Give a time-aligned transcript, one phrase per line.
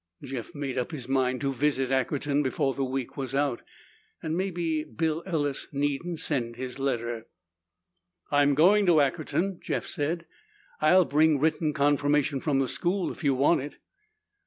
[0.23, 3.61] Jeff made up his mind to visit Ackerton before the week was out
[4.23, 7.27] and maybe Bill Ellis needn't send his letter.
[8.31, 10.25] "I'm going to Ackerton," Jeff said.
[10.81, 13.77] "I'll bring written confirmation from the school if you want it."